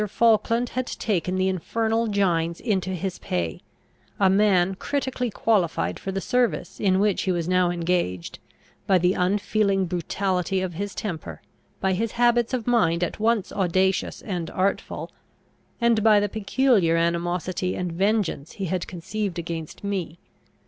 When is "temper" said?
10.95-11.39